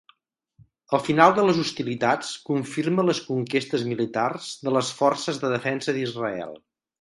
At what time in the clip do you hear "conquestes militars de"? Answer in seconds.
3.27-4.75